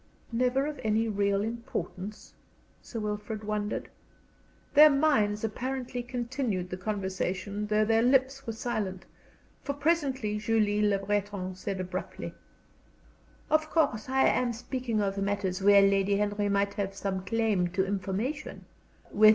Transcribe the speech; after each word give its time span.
"Never 0.31 0.65
of 0.65 0.79
any 0.83 1.07
real 1.07 1.43
importance?" 1.43 2.33
Sir 2.81 2.99
Wilfrid 2.99 3.43
wondered. 3.43 3.87
Their 4.73 4.89
minds 4.89 5.43
apparently 5.43 6.01
continued 6.01 6.71
the 6.71 6.77
conversation 6.77 7.67
though 7.67 7.85
their 7.85 8.01
lips 8.01 8.47
were 8.47 8.53
silent, 8.53 9.05
for 9.63 9.73
presently 9.73 10.39
Julie 10.39 10.81
Le 10.81 10.97
Breton 10.97 11.53
said, 11.53 11.79
abruptly: 11.79 12.33
"Of 13.51 13.69
course 13.69 14.09
I 14.09 14.25
am 14.25 14.53
speaking 14.53 14.99
of 15.03 15.19
matters 15.19 15.61
where 15.61 15.83
Lady 15.83 16.17
Henry 16.17 16.49
might 16.49 16.73
have 16.73 16.95
some 16.95 17.23
claim 17.23 17.67
to 17.67 17.85
information. 17.85 18.65